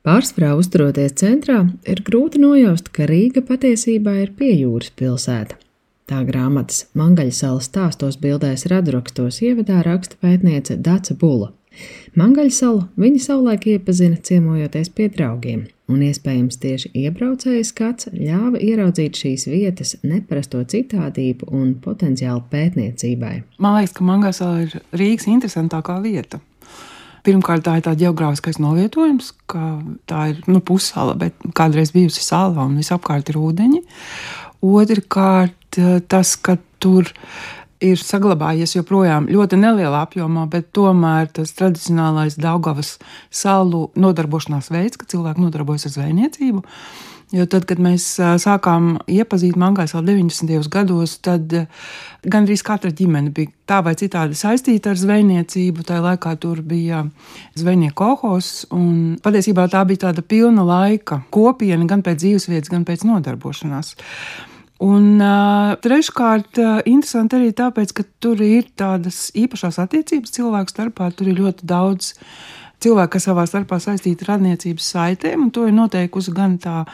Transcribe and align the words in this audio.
Pārsvarā 0.00 0.54
uzturoties 0.56 1.12
centrā, 1.20 1.58
ir 1.84 2.00
grūti 2.00 2.40
nojaust, 2.40 2.86
ka 2.88 3.04
Rīga 3.04 3.42
patiesībā 3.44 4.14
ir 4.22 4.30
piejūras 4.38 4.94
pilsēta. 4.96 5.58
Tā 6.08 6.22
grāmatas 6.24 6.86
Mangaļsalas 6.96 7.68
stāstos 7.68 8.16
bildēs 8.22 8.64
radurakstos 8.72 9.42
ievadā 9.44 9.82
raksta 9.84 10.16
pētniece 10.24 10.78
Daca 10.80 11.14
Bula. 11.20 11.52
Mangaļsalu 12.16 12.86
viņa 12.98 13.20
savulaik 13.26 13.68
iepazina 13.74 14.16
ciemojoties 14.16 14.88
pie 14.96 15.12
draugiem, 15.12 15.66
un 15.92 16.02
iespējams 16.08 16.58
tieši 16.64 16.90
iebraucēja 17.04 17.68
skats 17.68 18.08
ļāva 18.16 18.58
ieraudzīt 18.58 19.20
šīs 19.20 19.46
vietas 19.52 19.98
neparasto 20.02 20.64
citādību 20.64 21.52
un 21.54 21.74
potenciālu 21.84 22.42
pētniecībai. 22.50 23.34
Man 23.60 23.76
liekas, 23.76 23.98
ka 24.00 24.08
Mangaļsala 24.08 24.64
ir 24.64 24.78
Rīgas 24.96 25.28
interesantākā 25.28 26.00
vieta. 26.08 26.40
Pirmkārt, 27.26 27.66
tā 27.66 27.76
ir 27.78 27.84
tā 27.86 27.94
geogrāfiskais 28.00 28.60
novietojums, 28.62 29.32
ka 29.50 29.80
tā 30.08 30.30
ir 30.32 30.42
nu, 30.48 30.62
pussala, 30.64 31.16
bet 31.18 31.36
kādreiz 31.56 31.92
bijusi 31.94 32.24
sala 32.24 32.64
un 32.64 32.78
visapkārt 32.80 33.32
ir 33.32 33.40
ūdeņi. 33.40 33.82
Otrkārt, 34.64 35.80
tas, 36.08 36.34
ka 36.36 36.56
tur 36.80 37.08
ir 37.80 38.00
saglabājies 38.00 38.74
joprojām 38.76 39.28
ļoti 39.32 39.58
nelielā 39.60 40.02
apjomā, 40.04 40.44
bet 40.52 40.68
tomēr 40.76 41.30
tas 41.32 41.54
tradicionālais 41.56 42.36
Daugavas 42.40 42.98
salu 43.32 43.88
nodarbošanās 43.96 44.68
veids, 44.72 45.00
ka 45.00 45.08
cilvēki 45.08 45.44
nodarbojas 45.46 45.88
ar 45.88 45.96
zvejniecību. 45.96 46.64
Jo 47.30 47.44
tad, 47.46 47.62
kad 47.70 47.78
mēs 47.78 48.04
sākām 48.42 48.96
iepazīt 49.06 49.54
Mangais 49.60 49.92
vēl 49.94 50.02
90. 50.08 50.66
gados, 50.72 51.12
tad 51.22 51.52
gandrīz 52.26 52.64
katra 52.66 52.90
ģimene 52.90 53.30
bija 53.34 53.52
tā 53.70 53.78
vai 53.86 53.94
citādi 53.94 54.34
saistīta 54.34 54.90
ar 54.90 54.98
zvejniecību. 54.98 55.86
Tā 55.86 56.00
laikā 56.02 56.34
tur 56.42 56.58
bija 56.66 57.04
zvejnieku 57.54 57.94
kohos, 58.02 58.66
un 58.74 59.14
patiesībā 59.22 59.68
tā 59.70 59.84
bija 59.86 60.08
tāda 60.08 60.26
pilna 60.26 60.66
laika 60.66 61.22
kopiena 61.30 61.86
gan 61.86 62.02
pēc 62.02 62.18
dzīvesvietas, 62.24 62.72
gan 62.72 62.86
pēc 62.88 63.06
nodarbošanās. 63.06 63.94
Un 64.80 65.20
uh, 65.20 65.74
treškārt, 65.84 66.56
uh, 66.56 66.78
interesanti 66.88 67.36
arī 67.36 67.50
tāpēc, 67.52 67.92
ka 67.94 68.04
tur 68.24 68.40
ir 68.40 68.70
tādas 68.80 69.28
īpašās 69.36 69.76
attiecības 69.82 70.32
cilvēku 70.38 70.72
starpā. 70.72 71.10
Tur 71.12 71.28
ir 71.28 71.42
ļoti 71.42 71.68
daudz 71.68 72.14
cilvēku, 72.82 73.14
kas 73.16 73.28
savā 73.28 73.46
starpā 73.48 73.80
saistīti 73.82 74.26
ar 74.26 74.36
radniecības 74.36 74.92
saitēm, 74.94 75.46
un 75.46 75.50
to 75.54 75.66
ir 75.68 75.76
noteikusi 75.76 76.34
gan 76.36 76.58
tā 76.62 76.84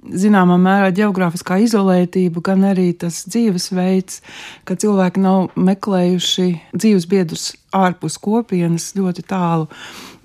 zināmā 0.00 0.56
mērā 0.60 0.92
geogrāfiskā 0.96 1.58
izolētība, 1.64 2.42
gan 2.44 2.64
arī 2.70 2.90
tas 2.96 3.22
dzīvesveids, 3.28 4.22
ka 4.64 4.76
cilvēki 4.80 5.24
nav 5.24 5.50
meklējuši 5.60 6.48
dzīves 6.72 7.08
biedrus 7.10 7.50
ārpus 7.76 8.16
kopienas 8.22 8.92
ļoti 8.96 9.26
tālu. 9.28 9.68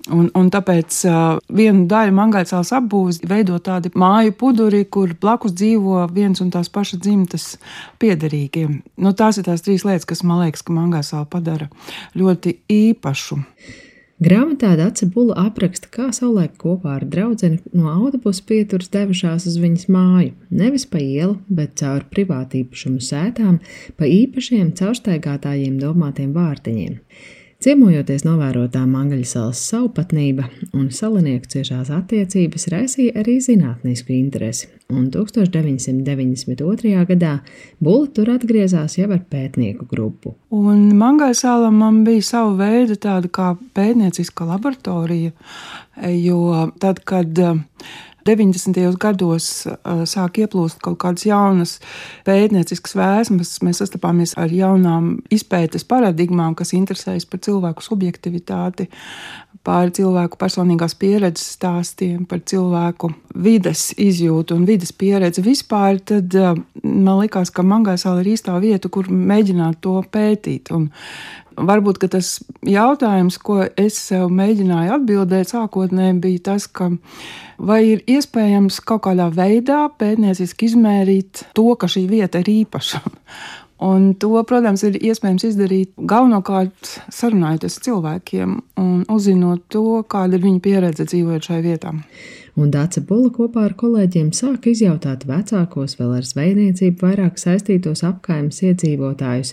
Un, 0.06 0.28
un 0.38 0.46
tāpēc 0.54 0.96
uh, 1.10 1.38
vienu 1.50 1.88
daļu 1.90 2.12
mangāļcēlas 2.14 2.70
apbūves 2.78 3.16
veido 3.26 3.56
tādi 3.58 3.90
māju 3.98 4.36
puduri, 4.38 4.84
kur 4.86 5.10
blakus 5.18 5.56
dzīvo 5.58 6.04
viens 6.14 6.38
un 6.44 6.52
tās 6.54 6.70
pašas 6.70 7.00
dzimtas 7.02 7.46
piederīgie. 7.98 8.68
Nu, 9.02 9.12
tās 9.18 9.40
ir 9.40 9.48
tās 9.48 9.66
trīs 9.66 9.82
lietas, 9.82 10.06
kas 10.06 10.22
man 10.22 10.44
liekas, 10.44 10.62
ka 10.62 10.76
mangāļcēla 10.78 11.26
padara 11.32 11.66
ļoti 12.14 12.54
īpašu. 12.70 13.40
Grāmatā 14.16 14.70
Dace 14.80 15.04
Bula 15.12 15.34
apraksta, 15.42 15.90
kā 15.92 16.06
savulaik 16.08 16.54
kopā 16.56 16.94
ar 16.96 17.02
draugu 17.04 17.50
no 17.76 17.90
autobusa 17.90 18.40
pieturas 18.48 18.88
devušās 18.94 19.44
uz 19.50 19.58
viņas 19.60 19.90
māju, 19.92 20.30
nevis 20.48 20.86
pa 20.88 21.02
ielu, 21.04 21.34
bet 21.52 21.74
caur 21.82 22.06
privātīpašumu 22.14 23.04
sētām, 23.04 23.58
pa 24.00 24.08
īpašiem 24.08 24.70
caurstaigātājiem 24.78 25.76
domātiem 25.82 26.32
vārtiņiem. 26.32 26.96
Ciemojoties 27.56 28.20
novērotā 28.26 28.82
Mangaļsalas 28.84 29.62
saupatnība 29.70 30.44
un 30.76 30.90
salinieku 30.92 31.48
ciešās 31.54 31.88
attiecības 31.94 32.66
raisīja 32.68 33.14
arī 33.22 33.38
zinātnisku 33.40 34.12
interesi, 34.12 34.68
un 34.92 35.06
1992. 35.14 36.92
gadā 37.08 37.30
Bula 37.80 38.10
tur 38.12 38.28
atgriezās 38.34 38.98
jau 38.98 39.08
ar 39.08 39.22
pētnieku 39.32 39.88
grupu. 39.88 40.34
Un 40.52 40.90
Mangaļsala 41.00 41.72
man 41.72 42.02
bija 42.04 42.26
sava 42.28 42.52
veida 42.60 42.98
tāda 43.00 43.32
kā 43.32 43.54
pētnieciska 43.78 44.44
laboratorija, 44.52 45.32
jo 46.12 46.40
tad, 46.82 47.00
kad 47.08 47.40
90. 48.26 48.96
gados 49.00 49.48
sāk 50.10 50.40
ieplūst 50.42 50.80
kaut 50.84 50.98
kādas 51.02 51.26
jaunas 51.28 51.76
pētnieciskas 52.26 52.96
vēsmas. 52.98 53.54
Mēs 53.62 53.82
sastapāmies 53.82 54.34
ar 54.40 54.52
jaunām 54.52 55.16
izpētes 55.32 55.86
paradigmām, 55.88 56.56
kas 56.58 56.74
interesējas 56.76 57.28
par 57.30 57.42
cilvēku 57.46 57.86
subjektivitāti, 57.86 58.88
par 59.66 59.90
cilvēku 59.94 60.38
personīgās 60.38 60.94
pieredzes 60.98 61.56
stāstiem, 61.56 62.26
par 62.30 62.44
cilvēku 62.46 63.10
vides 63.34 63.88
izjūtu 63.98 64.54
un 64.54 64.66
vides 64.68 64.92
pieredzi 64.94 65.42
vispār. 65.44 65.98
Tad 66.06 66.36
man 66.82 67.18
likās, 67.20 67.50
ka 67.50 67.66
Mangaisāla 67.66 68.22
ir 68.22 68.36
īstā 68.36 68.54
vieta, 68.62 68.90
kur 68.92 69.10
mēģināt 69.10 69.82
to 69.82 69.98
pētīt. 70.12 70.70
Un 70.76 70.90
Varbūt 71.56 72.02
tas 72.12 72.34
jautājums, 72.68 73.38
ko 73.40 73.62
es 73.80 73.96
sev 74.10 74.28
mēģināju 74.36 74.92
atbildēt, 74.98 75.54
sākotnēji 75.54 76.18
bija 76.20 76.42
tas, 76.50 76.66
ka 76.68 76.90
vai 77.56 77.78
ir 77.94 78.02
iespējams 78.04 78.82
kaut 78.84 79.06
kādā 79.06 79.30
veidā 79.32 79.86
pētnieciski 79.96 80.68
izmērīt 80.68 81.46
to, 81.56 81.70
ka 81.80 81.88
šī 81.88 82.04
vieta 82.10 82.44
ir 82.44 82.52
īpaša. 82.58 83.00
Un 83.84 84.14
to, 84.16 84.30
protams, 84.48 84.86
ir 84.88 84.96
iespējams 84.96 85.44
izdarīt 85.50 85.90
galvenokārt 86.08 86.94
sarunājoties 87.12 87.76
ar 87.76 87.86
cilvēkiem 87.88 88.56
un 88.80 89.04
uzzinot 89.12 89.66
to, 89.68 90.00
kāda 90.08 90.38
ir 90.38 90.46
viņu 90.46 90.62
pieredze 90.64 91.04
dzīvojot 91.04 91.50
šajā 91.50 91.64
vietā 91.66 91.92
un 92.56 92.72
Dāca 92.72 93.02
Bula 93.04 93.30
kopā 93.32 93.66
ar 93.68 93.74
kolēģiem 93.78 94.32
sāka 94.36 94.72
izjautāt 94.72 95.26
vecākos, 95.28 95.96
vēl 96.00 96.16
ar 96.18 96.26
zvejniecību 96.26 97.04
vairāk 97.04 97.40
saistītos 97.40 98.02
apkaimes 98.06 98.62
iedzīvotājus, 98.64 99.52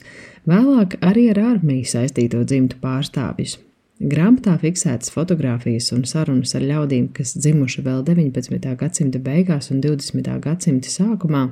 vēlāk 0.49 0.97
arī 1.03 1.29
ar 1.33 1.43
armiju 1.53 1.89
saistīto 1.95 2.43
dzimtu 2.47 2.79
pārstāvjus. 2.83 3.59
Grāmatā 4.01 4.55
fiksētas 4.57 5.11
fotogrāfijas 5.13 5.91
un 5.93 6.01
sarunas 6.09 6.55
ar 6.57 6.63
ļaudīm, 6.65 7.11
kas 7.13 7.35
dzimuši 7.37 7.83
vēl 7.85 7.99
19. 8.07 8.71
gadsimta 8.79 9.19
beigās 9.21 9.69
un 9.69 9.83
20. 9.83 10.31
gadsimta 10.41 10.89
sākumā. 10.89 11.43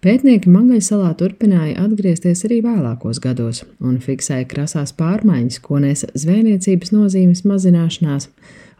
Pētnieki 0.00 0.48
Mangaļsalā 0.48 1.10
turpināja 1.20 1.84
atgriezties 1.84 2.46
arī 2.48 2.62
vēlākos 2.64 3.20
gados 3.20 3.62
un 3.84 4.00
fiksēja 4.00 4.48
krasās 4.48 4.96
pārmaiņas, 4.96 5.60
ko 5.60 5.82
nesa 5.84 6.08
zvejniecības 6.16 6.94
nozīmes 6.96 7.44
mazināšanās, 7.44 8.30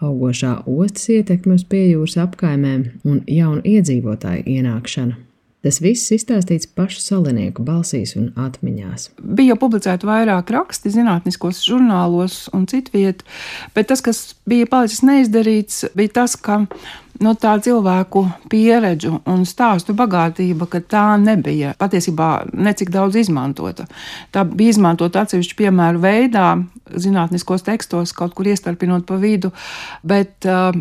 augošā 0.00 0.56
ostas 0.64 1.10
ietekme 1.12 1.60
uz 1.60 1.68
piejūras 1.68 2.16
apkaimēm 2.24 2.88
un 3.04 3.20
jaunu 3.28 3.60
iedzīvotāju 3.68 4.48
ienākšanu. 4.56 5.20
Tas 5.64 5.80
viss 5.80 6.12
izstāstīts 6.12 6.68
pašu 6.76 7.00
salinieku 7.00 7.64
balsīs 7.64 8.14
un 8.20 8.28
atmiņās. 8.36 9.08
Bija 9.16 9.56
publicēti 9.56 10.04
vairāk 10.08 10.52
raksti 10.52 10.92
zinātniskos 10.92 11.62
žurnālos 11.64 12.44
un 12.52 12.66
citviet, 12.68 13.24
bet 13.76 13.88
tas, 13.88 14.04
kas 14.04 14.34
bija 14.48 14.68
palicis 14.68 15.00
neizdarīts, 15.06 15.86
bija 15.96 16.20
tas, 16.20 16.36
ka 16.36 16.66
no 17.22 17.32
nu, 17.32 17.38
tā 17.38 17.54
cilvēku 17.62 18.24
pieredžu 18.52 19.20
un 19.30 19.44
stāstu 19.48 19.94
bagātība, 19.96 20.66
ka 20.70 20.82
tā 20.82 21.04
nebija 21.22 21.72
patiesībā 21.80 22.30
necik 22.52 22.90
daudz 22.94 23.16
izmantota. 23.22 23.86
Tā 24.34 24.44
bija 24.44 24.74
izmantota 24.74 25.22
atsevišķu 25.24 25.58
piemēru 25.62 26.02
veidā, 26.02 26.48
zinātniskos 26.92 27.64
tekstos, 27.64 28.12
kaut 28.16 28.34
kur 28.36 28.50
iestarpinot 28.50 29.06
pa 29.08 29.16
vidu, 29.22 29.54
bet 30.04 30.44
uh, 30.50 30.74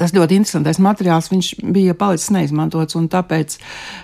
tas 0.00 0.14
ļoti 0.16 0.38
interesantais 0.40 0.80
materiāls, 0.82 1.28
viņš 1.32 1.50
bija 1.76 1.94
palicis 1.98 2.32
neizmantots. 2.34 2.96
Tāpēc, 3.10 3.56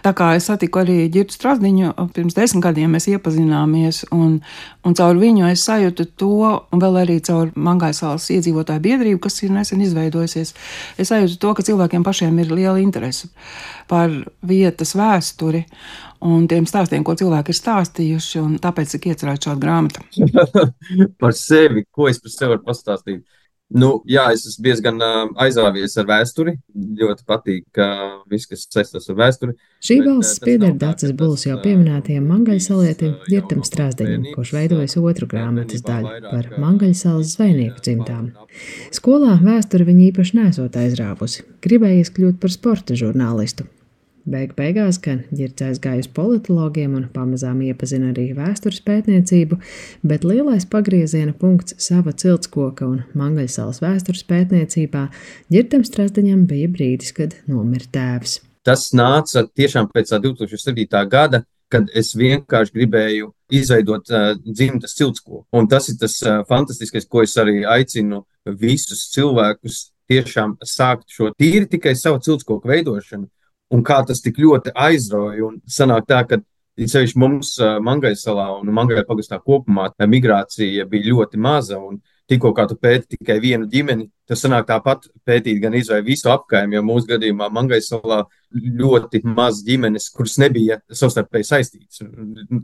tā 0.04 0.12
kā 0.16 0.32
es 0.36 0.48
satiku 0.50 0.82
arī 0.82 0.98
Girtu 1.12 1.36
Strasdiņu, 1.36 1.92
pirms 2.16 2.36
desmit 2.36 2.64
gadiem 2.66 2.92
mēs 2.96 3.08
iepazināmies, 3.12 4.02
un, 4.14 4.38
un 4.86 4.96
caur 4.98 5.20
viņu 5.20 5.48
es 5.50 5.64
sajūtu 5.66 6.08
to, 6.20 6.32
un 6.72 6.82
vēl 6.82 7.00
arī 7.04 7.18
caur 7.24 7.52
Mangaisāles 7.56 8.28
iedzīvotāju 8.36 8.84
biedrību, 8.84 9.22
kas 9.26 9.40
ir 9.42 9.54
nesen 9.56 9.84
izveidojusies, 9.86 10.52
es 11.00 11.12
sajūtu 11.12 11.40
to, 11.42 11.54
ka 11.56 11.66
cilvēkiem 11.66 12.04
pašiem 12.06 12.42
ir 12.44 12.52
liela 12.52 12.80
interese 12.82 13.32
par 13.90 14.12
vietas 14.46 14.96
vēsturi 14.98 15.64
un 16.26 16.46
tiem 16.50 16.66
stāstiem, 16.68 17.04
ko 17.06 17.14
cilvēki 17.18 17.52
ir 17.52 17.58
stāstījuši, 17.58 18.44
tāpēc 18.64 18.94
ir 18.96 19.08
iecerēta 19.12 19.50
šāda 19.50 19.62
grāmata. 19.62 20.04
par 21.22 21.36
sevi, 21.36 21.84
ko 21.92 22.08
es 22.10 22.20
par 22.22 22.32
sevi 22.32 22.54
varu 22.54 22.64
pastāstīt? 22.66 23.24
Nu, 23.74 23.88
jā, 24.06 24.28
es 24.30 24.44
esmu 24.46 24.62
diezgan 24.62 25.00
uh, 25.02 25.24
aizrāvies 25.42 25.96
ar 25.98 26.06
vēsturi. 26.06 26.52
Ļoti 27.00 27.24
patīk, 27.26 27.64
uh, 27.82 28.20
viss, 28.30 28.46
kas 28.46 28.62
saistās 28.70 29.10
ar 29.10 29.18
vēsturi. 29.18 29.56
Šī 29.82 29.96
balss 30.06 30.38
pieder 30.44 30.76
Dācis 30.78 31.10
Buls 31.18 31.48
jau 31.48 31.58
pieminētajam 31.64 32.28
mangaļsalietim 32.30 33.16
Girtam 33.26 33.64
Strāzdeņam, 33.66 34.28
kurš 34.36 34.54
veidojas 34.54 34.94
otru 35.02 35.26
grāmatas 35.30 35.82
daļu 35.86 36.14
par 36.30 36.52
mangaļsalas 36.62 37.34
zvejnieku 37.34 37.82
dzimtām. 37.82 38.30
Skolā 38.94 39.34
vēsturi 39.42 39.88
viņa 39.90 40.10
īpaši 40.12 40.38
nesot 40.38 40.78
aizrāvusi, 40.78 41.42
gribējies 41.66 42.14
kļūt 42.14 42.38
par 42.42 42.54
sporta 42.54 42.94
žurnālistu. 42.98 43.66
Beig 44.26 44.56
beigās 44.58 44.96
gan 44.98 45.20
ģirds 45.30 45.62
aizgāja 45.62 46.02
uz 46.02 46.08
politologiem 46.10 46.96
un 46.98 47.04
pamazām 47.14 47.60
iepazina 47.62 48.08
arī 48.10 48.32
vēstures 48.34 48.80
pētniecību, 48.82 49.60
bet 50.02 50.26
lielais 50.26 50.66
pagrieziena 50.66 51.30
punkts 51.38 51.76
sava 51.84 52.10
ciltskoka 52.10 52.88
un 52.90 53.04
mangaļsalas 53.14 53.78
vēstures 53.84 54.24
pētniecībā 54.26 55.04
ģirtam 55.54 55.86
Strasdaņam 55.86 56.42
bija 56.50 56.72
brīdis, 56.74 57.14
kad 57.14 57.38
nomira 57.46 57.86
tēvs. 57.94 58.40
Tas 58.66 58.88
nāca 58.98 59.44
tiešām 59.46 59.92
pēc 59.94 60.10
2007. 60.18 60.88
gada, 61.06 61.44
kad 61.70 61.86
es 61.94 62.10
vienkārši 62.18 62.74
gribēju 62.74 63.30
izveidot 63.54 64.10
uh, 64.10 64.32
dzimtas 64.42 64.98
ciltskoku. 64.98 65.44
Un 65.54 65.70
tas 65.70 65.86
ir 65.90 66.00
tas 66.02 66.18
uh, 66.26 66.40
fantastiskais, 66.50 67.06
ko 67.06 67.22
es 67.22 67.38
arī 67.38 67.62
aicinu 67.62 68.24
visus 68.58 69.06
cilvēkus 69.14 69.84
tiešām 70.10 70.58
sākt 70.66 71.10
šo 71.14 71.30
tīri 71.38 71.70
tikai 71.70 71.94
savu 71.98 72.18
ciltskoku 72.26 72.74
veidošanu. 72.74 73.30
Un 73.74 73.82
kā 73.86 73.98
tas 74.06 74.20
tik 74.22 74.38
ļoti 74.38 74.74
aizrauja. 74.74 75.48
Un 75.48 75.58
sanāk 75.66 76.06
tā, 76.10 76.22
ka 76.28 76.42
Ceļš 76.76 77.14
mums, 77.16 77.54
uh, 77.56 77.78
Mangai 77.80 78.12
salā 78.20 78.50
un 78.58 78.68
Mangai 78.76 79.00
pagastā 79.08 79.38
kopumā, 79.40 79.88
migrācija 80.12 80.84
bija 80.90 81.08
ļoti 81.08 81.40
maza. 81.40 81.78
Un 81.80 82.02
tikko 82.28 82.50
kā 82.52 82.66
tu 82.68 82.76
pēti 82.76 83.16
tikai 83.16 83.38
vienu 83.40 83.68
ģimeni, 83.70 84.08
tas 84.28 84.42
sanāk 84.42 84.66
tāpat 84.68 85.06
pētīt 85.26 85.60
gan 85.62 85.76
izvēle 85.78 86.04
visu 86.04 86.30
apkaimi, 86.32 86.76
jo 86.76 86.82
mūsu 86.84 87.08
gadījumā 87.12 87.48
Mangaisalā 87.54 88.24
ļoti 88.52 89.22
maz 89.24 89.62
ģimenes, 89.66 90.10
kuras 90.14 90.36
nebija 90.42 90.80
savstarpēji 90.90 91.48
saistītas. 91.48 92.02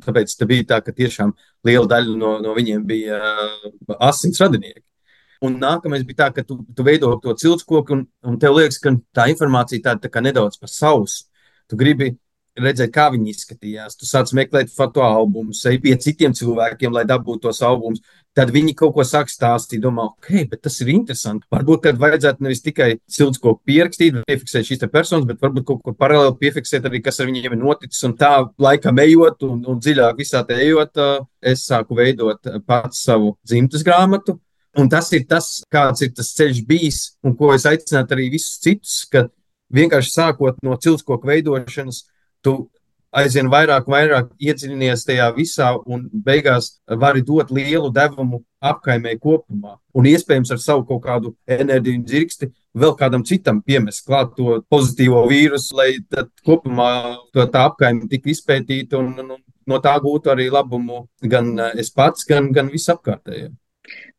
Tāpēc 0.04 0.36
tā 0.38 0.48
bija 0.50 0.68
tā, 0.74 0.80
ka 0.84 0.94
tiešām 0.96 1.34
liela 1.66 1.88
daļa 1.94 2.16
no, 2.18 2.36
no 2.42 2.56
viņiem 2.58 2.86
bija 2.88 3.20
asins 4.02 4.42
radinieki. 4.42 4.84
Un 5.42 5.58
nākamais 5.58 6.04
bija 6.06 6.24
tā, 6.24 6.28
ka 6.36 6.46
tu, 6.46 6.60
tu 6.70 6.86
veido 6.86 7.12
to 7.22 7.34
ciltskoku, 7.38 7.96
un, 7.96 8.04
un 8.28 8.38
tev 8.38 8.54
liekas, 8.58 8.78
ka 8.82 8.94
tā 9.14 9.26
informācija 9.32 9.88
tāda 9.88 10.10
tā 10.10 10.22
nedaudz 10.22 10.60
par 10.60 10.70
sausu. 10.70 11.24
Tu 11.70 11.78
gribi 11.80 12.12
redzēt, 12.58 12.92
kā 12.92 13.06
viņi 13.12 13.32
izskatījās. 13.32 13.96
Tu 13.96 14.06
sāc 14.08 14.32
meklēt 14.36 14.72
foto 14.72 15.02
albumus, 15.04 15.62
ej 15.68 15.78
pie 15.82 15.94
citiem 16.00 16.34
cilvēkiem, 16.36 16.92
lai 16.92 17.04
dabūtu 17.08 17.46
tos 17.46 17.62
albumus. 17.64 18.02
Tad 18.36 18.52
viņi 18.52 18.74
kaut 18.76 18.94
ko 18.96 19.04
sāk 19.04 19.28
stāstīt, 19.28 19.82
domā, 19.84 20.06
ok, 20.08 20.46
bet 20.48 20.62
tas 20.64 20.78
ir 20.80 20.92
interesanti. 20.92 21.44
Varbūt 21.52 21.82
tad 21.86 21.98
vajadzētu 22.00 22.44
nevis 22.44 22.62
tikai 22.64 22.90
ciltsko 23.10 23.58
pierakstīt, 23.68 24.22
piefiksēt 24.28 24.68
šīs 24.68 24.86
personas, 24.92 25.26
bet 25.28 25.40
varbūt 25.42 25.66
kaut 25.68 25.82
kur 25.84 25.96
paralēli 25.98 26.38
piefiksēt 26.40 26.88
arī, 26.88 27.02
kas 27.04 27.20
ar 27.20 27.28
viņiem 27.28 27.56
ir 27.56 27.60
noticis. 27.60 28.04
Un 28.08 28.16
tā 28.20 28.32
laikam 28.62 29.00
ejot 29.04 29.44
un, 29.48 29.60
un 29.68 29.82
dziļāk 29.82 30.16
visā 30.20 30.44
te 30.48 30.56
ejot, 30.64 31.02
es 31.44 31.66
sāku 31.68 31.98
veidot 31.98 32.52
pats 32.68 33.04
savu 33.04 33.36
dzimtas 33.44 33.84
grāmatu. 33.84 34.38
Un 34.80 34.88
tas 34.88 35.10
ir 35.12 35.26
tas, 35.28 35.58
kāds 35.72 36.00
ir 36.04 36.14
tas 36.16 36.30
ceļš 36.36 36.62
bijis, 36.68 37.00
un 37.24 37.34
ko 37.36 37.50
es 37.52 37.66
aicinātu 37.68 38.16
arī 38.16 38.30
visus 38.32 38.56
citus, 38.62 39.02
ka 39.12 39.26
vienkārši 39.72 40.14
sākot 40.14 40.62
no 40.64 40.78
ciltskoku 40.80 41.28
veidošanas, 41.28 42.06
tu 42.44 42.70
aizvien 43.12 43.50
vairāk 43.52 43.88
vairāk 43.92 44.30
iedziļinies 44.40 45.04
tajā 45.04 45.28
visā 45.36 45.74
un 45.84 46.06
beigās 46.12 46.78
vari 46.88 47.20
dot 47.26 47.52
lielu 47.52 47.92
devumu 47.92 48.40
apkaimē 48.64 49.18
kopumā. 49.20 49.76
Un 49.92 50.08
iespējams 50.08 50.54
ar 50.54 50.60
savu 50.62 50.86
kaut 50.88 51.02
kādu 51.04 51.34
enerģiju 51.44 52.00
un 52.00 52.04
dzirksti 52.08 52.48
vēl 52.78 52.96
kādam 52.96 53.24
citam 53.28 53.60
piemest 53.60 54.06
klāt 54.06 54.32
to 54.38 54.62
pozitīvo 54.72 55.26
vīrusu, 55.28 55.76
lai 55.76 55.90
tad 56.08 56.32
kopumā 56.46 57.18
to 57.34 57.44
tā 57.52 57.66
apkaime 57.68 58.08
tik 58.08 58.30
izpētīta 58.32 58.96
un, 59.00 59.12
un, 59.20 59.34
un 59.36 59.42
no 59.68 59.80
tā 59.84 59.92
gūtu 60.00 60.32
arī 60.32 60.48
labumu 60.52 61.06
gan 61.20 61.52
es 61.76 61.92
pats, 61.92 62.24
gan, 62.28 62.48
gan 62.56 62.72
visapkārtējiem. 62.72 63.52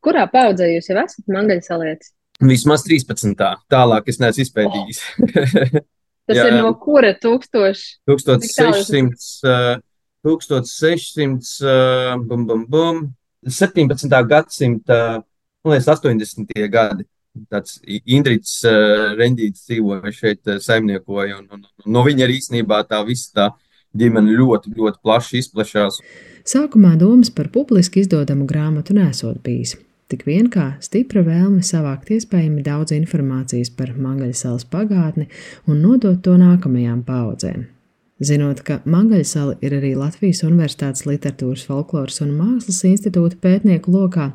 Kurā 0.04 0.26
paudzē 0.28 0.68
jūs 0.68 0.90
jau 0.90 0.98
esat 1.00 1.32
mangaļsalietis? 1.32 2.12
Vismaz 2.44 2.82
13. 2.84 3.34
Tālāk 3.70 4.08
es 4.10 4.20
neesmu 4.20 4.44
izpētījis. 4.44 5.02
Oh. 5.22 5.82
Tas 6.28 6.38
jā, 6.38 6.44
ir 6.48 6.54
no 6.56 6.70
kura 6.80 7.12
tūkstoša? 7.20 7.98
1600, 8.08 9.82
1600, 10.24 12.22
bum, 12.24 12.46
bum, 12.48 12.62
bum, 12.68 13.02
17. 13.44 14.08
gadsimta, 14.30 15.00
man 15.64 15.74
liekas, 15.74 15.90
80. 15.92 16.48
gadi. 16.72 17.04
Tāds 17.50 17.80
Indrits 17.84 18.60
uh, 18.62 19.12
Rendīts 19.18 19.66
dzīvoja 19.66 20.12
šeit, 20.14 20.40
uh, 20.46 20.60
saimniekoja, 20.62 21.40
un, 21.42 21.48
un, 21.50 21.64
un 21.66 21.96
no 21.96 22.04
viņa 22.06 22.24
arī 22.24 22.38
īstenībā 22.38 22.78
tā 22.88 23.00
visa 23.04 23.32
tā 23.34 23.46
ģimene 23.98 24.32
ļoti, 24.38 24.70
ļoti 24.78 25.02
plaši 25.02 25.42
izplešās. 25.42 25.98
Sākumā 26.46 26.94
domas 27.00 27.34
par 27.34 27.50
publiski 27.50 28.00
izdodamu 28.04 28.46
grāmatu 28.46 28.94
nesot 28.96 29.42
bijis 29.44 29.74
tik 30.12 30.24
vien 30.28 30.48
kā 30.52 30.74
stipra 30.84 31.24
vēlme 31.26 31.62
savākt 31.64 32.10
iespējami 32.14 32.64
daudz 32.66 32.94
informācijas 32.96 33.72
par 33.76 33.94
Mangaļsalas 33.96 34.66
pagātni 34.70 35.28
un 35.68 35.80
nodot 35.84 36.20
to 36.24 36.36
nākamajām 36.40 37.04
paudzēm. 37.06 37.64
Zinot, 38.24 38.60
ka 38.62 38.78
Mangaļsala 38.86 39.56
ir 39.64 39.74
arī 39.74 39.90
Latvijas 39.98 40.44
Universitātes 40.46 41.02
literatūras, 41.08 41.64
folkloras 41.66 42.20
un 42.22 42.30
mākslas 42.38 42.84
institūta 42.86 43.40
pētnieku 43.42 43.90
lokā, 43.90 44.30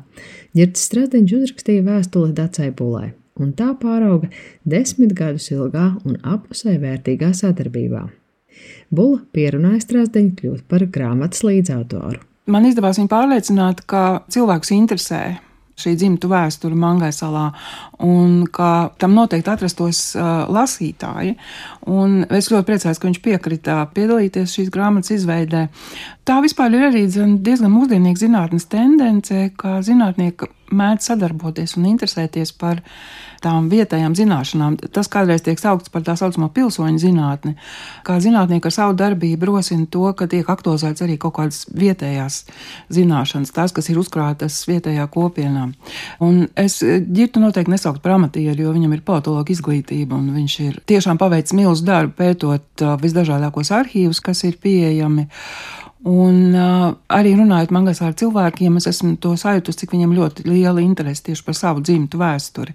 Girts 0.54 0.84
Stradiņš 0.90 1.34
uzrakstīja 1.38 1.86
vēstuli 1.86 2.36
Dacei 2.36 2.68
Bulai, 2.76 3.14
un 3.40 3.54
tā 3.56 3.72
pārauga 3.80 4.28
desmit 4.68 5.16
gadus 5.16 5.48
ilgā 5.54 5.94
un 6.04 6.20
apusē 6.20 6.76
vērtīgā 6.82 7.32
sadarbībā. 7.40 8.04
Bula 8.92 9.22
pierunāja 9.32 9.80
Strasdiņu 9.86 10.34
kļūt 10.36 10.66
par 10.68 10.84
grāmatas 10.92 11.46
līdzautoru. 11.46 12.20
Man 12.50 12.66
izdevās 12.68 13.00
viņu 13.00 13.08
pārliecināt, 13.08 13.86
ka 13.88 14.26
cilvēks 14.28 14.74
interesē 14.76 15.22
šī 15.80 15.94
dzimtu 15.98 16.30
vēsture 16.30 16.76
Mangai 16.78 17.10
salā, 17.14 17.48
un 18.04 18.44
ka 18.52 18.90
tam 19.00 19.16
noteikti 19.18 19.52
atrastos 19.52 20.02
uh, 20.18 20.44
lasītāji. 20.52 21.34
Un 21.90 22.22
es 22.28 22.50
ļoti 22.52 22.68
priecājos, 22.68 23.00
ka 23.00 23.08
viņš 23.08 23.20
piekrita 23.24 23.80
piedalīties 23.96 24.56
šīs 24.58 24.70
grāmatas 24.74 25.16
izveidē. 25.16 25.66
Tā 26.28 26.38
vispār 26.44 26.76
ir 26.76 26.88
arī 26.90 27.06
diezgan 27.10 27.72
mūsdienīga 27.74 28.26
zinātnes 28.26 28.68
tendence, 28.70 29.48
ka 29.58 29.80
zinātnieki 29.86 30.50
mēdz 30.74 31.10
sadarboties 31.10 31.76
un 31.78 31.88
interesēties 31.90 32.52
par 32.58 32.80
tām 33.40 33.70
vietējām 33.72 34.14
zināšanām. 34.16 34.76
Tas 34.92 35.08
kādreiz 35.10 35.44
tiek 35.44 35.60
saukts 35.60 35.92
par 35.92 36.04
tā 36.04 36.14
saucamo 36.18 36.50
pilsoņu 36.54 37.00
zinātni, 37.00 37.54
kā 38.06 38.18
zinātnieki 38.20 38.68
ar 38.68 38.74
savu 38.74 38.96
darbību 39.00 39.48
rosina 39.48 39.88
to, 39.90 40.04
ka 40.16 40.28
tiek 40.30 40.48
aktualizēts 40.52 41.04
arī 41.06 41.16
kaut 41.20 41.38
kādas 41.38 41.64
vietējās 41.72 42.42
zināšanas, 42.92 43.54
tās, 43.56 43.74
kas 43.76 43.88
ir 43.92 44.00
uzkrātas 44.02 44.60
vietējā 44.68 45.06
kopienā. 45.12 45.70
Un 46.24 46.42
es 46.60 46.80
ģirtu 46.84 47.42
noteikti 47.42 47.74
nesaukt 47.74 48.04
par 48.04 48.18
amatieru, 48.18 48.66
jo 48.66 48.76
viņam 48.76 48.96
ir 48.96 49.04
politologa 49.06 49.54
izglītība, 49.54 50.18
un 50.18 50.34
viņš 50.36 50.58
ir 50.66 50.80
tiešām 50.90 51.20
paveicis 51.20 51.56
milzu 51.56 51.86
darbu 51.88 52.18
pētot 52.20 52.84
uh, 52.84 52.96
visdažādākos 53.00 53.72
arhīvus, 53.80 54.20
kas 54.24 54.44
ir 54.48 54.60
pieejami. 54.60 55.30
Un 56.08 56.54
uh, 56.56 56.94
arī 57.12 57.34
runājot 57.36 57.72
man 57.76 57.90
ar 57.90 58.14
cilvēkiem, 58.16 58.78
es 58.80 58.88
esmu 58.88 59.18
to 59.20 59.34
sajūtus, 59.36 59.76
cik 59.82 59.92
viņiem 59.92 60.14
ļoti 60.16 60.46
liela 60.48 60.80
interese 60.80 61.26
tieši 61.26 61.44
par 61.44 61.58
savu 61.58 61.84
dzimtu 61.84 62.20
vēsturi. 62.20 62.72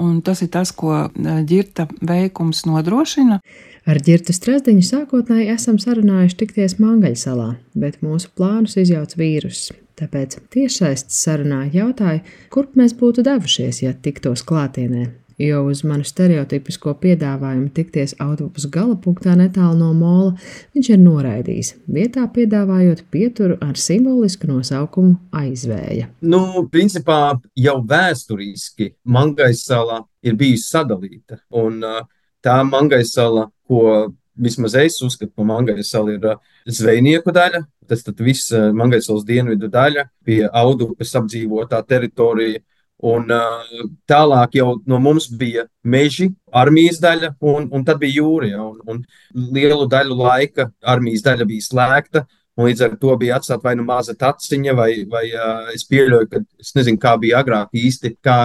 Un 0.00 0.22
tas 0.24 0.40
ir 0.40 0.48
tas, 0.54 0.72
ko 0.72 1.10
ģirta 1.18 1.86
veikums 2.00 2.64
nodrošina. 2.64 3.42
Ar 3.84 3.98
ģirtu 3.98 4.32
strādiņu 4.32 4.86
sākotnēji 4.88 5.50
esam 5.52 5.76
sarunājuši 5.82 6.38
tikties 6.44 6.78
Mangaļsalā, 6.80 7.56
bet 7.76 8.00
mūsu 8.00 8.30
plānus 8.38 8.78
izjauc 8.80 9.18
vīruss. 9.20 9.74
Tāpēc 10.00 10.38
tiešsaistes 10.54 11.18
sarunā 11.26 11.66
jautāju, 11.74 12.22
kurp 12.54 12.78
mēs 12.80 12.96
būtu 12.96 13.26
devušies, 13.26 13.82
ja 13.84 13.92
tiktos 13.92 14.46
klātienē 14.48 15.10
jo 15.42 15.64
uz 15.70 15.82
manu 15.86 16.06
stereotipisko 16.06 16.94
piedāvājumu 17.02 17.70
tikties 17.74 18.14
autobusu 18.22 18.70
gala 18.72 18.96
punktā 19.00 19.34
netālu 19.38 19.78
no 19.80 19.90
mola 19.96 20.32
viņš 20.76 20.90
ir 20.94 21.02
noraidījis, 21.02 21.74
vietā 21.90 22.26
piedāvājot 22.34 23.04
pieturu 23.12 23.58
ar 23.64 23.78
simbolisku 23.80 24.50
nosaukumu 24.50 25.18
aizvēja. 25.42 26.08
Nu, 26.22 26.66
principā 26.72 27.36
jau 27.58 27.76
vēsturiski 27.88 28.92
Mangaisala 29.04 30.02
ir 30.22 30.38
bijusi 30.38 30.70
sadalīta, 30.70 31.40
un 31.58 31.82
uh, 31.86 32.02
tā 32.44 32.58
Mangaisala, 32.66 33.48
ko 33.66 34.12
vismaz 34.38 34.74
es 34.80 34.98
uzskatu 35.04 35.32
par 35.36 35.48
Mangaisalu, 35.48 36.16
ir 36.16 36.26
uh, 36.34 36.42
zvejnieku 36.66 37.34
daļa, 37.34 37.64
tas 37.90 38.04
viss 38.20 38.52
uh, 38.54 38.70
Mangaisalas 38.76 39.26
dienvidu 39.28 39.70
daļa, 39.72 40.06
pie 40.24 40.42
Audupes 40.48 41.14
apdzīvotā 41.18 41.82
teritorija, 41.88 42.62
Un 43.02 43.32
uh, 43.34 43.62
tālāk 44.06 44.60
jau 44.60 44.76
no 44.86 45.00
mums 45.02 45.26
bija 45.34 45.64
meži, 45.82 46.28
armijas 46.54 47.00
daļa, 47.02 47.32
un, 47.50 47.66
un 47.74 47.82
tad 47.86 47.98
bija 47.98 48.20
jūra. 48.20 48.52
Ja, 48.52 48.62
un, 48.62 48.78
un 48.86 49.48
lielu 49.56 49.88
daļu 49.90 50.18
laika 50.20 50.68
armijas 50.86 51.24
daļa 51.26 51.48
bija 51.48 51.66
slēgta, 51.66 52.22
un 52.54 52.68
līdz 52.68 52.84
ar 52.86 52.94
to 53.02 53.16
bija 53.18 53.40
atstāta 53.40 53.66
vai 53.66 53.72
nu 53.80 53.86
maza 53.88 54.14
taciņa, 54.18 54.74
vai, 54.78 54.90
vai 55.10 55.24
uh, 55.34 55.72
es 55.74 55.82
pieļauju, 55.90 56.28
ka 56.30 56.44
es 56.62 56.70
nezinu, 56.78 57.00
kā 57.02 57.16
bija 57.18 57.40
agrāk 57.42 57.74
īsti, 57.82 58.14
kā 58.22 58.38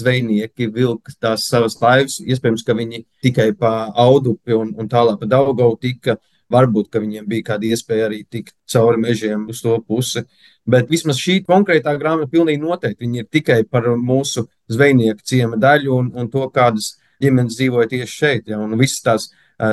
zvejnieki 0.00 0.72
vilka 0.74 1.14
tās 1.20 1.46
savas 1.46 1.78
laivas. 1.78 2.18
Iespējams, 2.24 2.66
ka 2.66 2.74
viņi 2.80 3.04
tikai 3.22 3.52
pa 3.60 3.92
audupi 3.94 4.58
un, 4.58 4.74
un 4.74 4.90
tālāk 4.90 5.22
pa 5.22 5.30
Daugau 5.30 5.76
tika. 5.78 6.18
Varbūt, 6.50 6.88
ka 6.90 7.02
viņiem 7.02 7.28
bija 7.30 7.46
kāda 7.52 7.68
iespēja 7.70 8.08
arī 8.08 8.24
tikt 8.26 8.56
cauri 8.70 8.98
mežiem 8.98 9.46
uz 9.52 9.60
to 9.62 9.76
pusi. 9.86 10.24
Bet 10.70 10.90
vismaz 10.90 11.20
šī 11.22 11.40
konkrētā 11.46 11.94
grāmata 11.98 12.30
pilnīgi 12.30 12.62
noteikti 12.62 13.10
ir 13.20 13.28
tikai 13.30 13.62
par 13.70 13.86
mūsu 13.96 14.48
zvejnieku 14.70 15.22
ciema 15.24 15.58
daļu 15.60 15.94
un, 15.94 16.10
un 16.18 16.30
to, 16.30 16.42
kādas 16.54 16.96
ģimenes 17.22 17.58
dzīvoja 17.58 17.90
tieši 17.92 18.16
šeit. 18.16 18.50
Ja, 18.50 18.58
un 18.58 18.74
visas 18.80 19.04
tās 19.06 19.28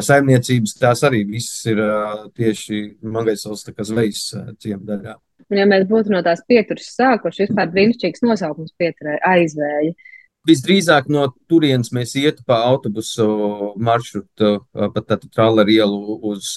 saimniecības, 0.08 0.76
tās 0.82 1.04
arī 1.08 1.24
visas 1.28 1.66
ir 1.72 1.82
tieši 2.38 2.82
Mangaisals 3.08 3.66
zvejas 3.66 4.28
ciemdaļā. 4.64 5.16
Un, 5.48 5.60
ja 5.62 5.68
mēs 5.70 5.88
būtu 5.88 6.12
no 6.12 6.22
tās 6.26 6.42
pieturas 6.48 6.90
sākuši, 6.98 7.46
vispār 7.48 7.72
brīnišķīgs 7.72 8.26
nosaukums 8.26 8.76
pieturē 8.80 9.18
aizvēja. 9.28 9.96
Visdrīzāk 10.48 11.10
no 11.12 11.26
turienes 11.52 11.92
mēs 11.96 12.14
ietu 12.20 12.46
pa 12.48 12.62
autobusu 12.70 13.26
maršrutu, 13.84 14.52
pa 14.72 15.04
tādu 15.04 15.28
trāleru 15.34 15.74
ielu 15.74 16.18
uz, 16.32 16.54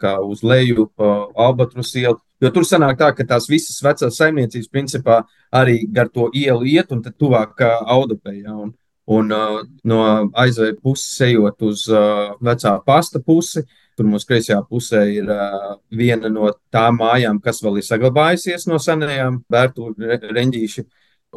kā, 0.00 0.16
uz 0.24 0.42
leju, 0.42 0.88
pa 0.98 1.12
Albatras 1.46 1.94
ielu. 1.98 2.18
Jo 2.42 2.50
tur 2.54 2.66
sanāk 2.66 2.98
tā, 2.98 3.12
ka 3.14 3.26
tās 3.26 3.48
visas 3.50 3.78
vecās 3.82 4.18
saimniecības 4.18 4.70
principā 4.70 5.22
arī 5.54 5.80
gar 5.90 6.10
to 6.10 6.28
ielu 6.34 6.66
iet 6.66 6.92
un 6.94 7.02
tad 7.02 7.18
tuvāk 7.18 7.62
Audupējā. 7.62 8.54
Un, 8.54 8.74
un 9.08 9.34
no 9.88 10.00
aizvēja 10.34 10.78
puses 10.82 11.20
ejot 11.30 11.62
uz 11.70 11.86
vecā 12.42 12.78
pasta 12.86 13.22
pusi, 13.22 13.64
Tur 13.98 14.06
mūsu 14.06 14.28
kreisajā 14.30 14.60
pusē 14.70 15.00
ir 15.10 15.30
uh, 15.34 15.72
viena 15.90 16.30
no 16.30 16.52
tām 16.70 17.00
mājām, 17.00 17.40
kas 17.42 17.58
vēl 17.64 17.80
ir 17.80 17.86
saglabājusies 17.86 18.68
no 18.70 18.78
senajām 18.78 19.40
vērtu 19.50 19.90
reņģīši. 20.36 20.84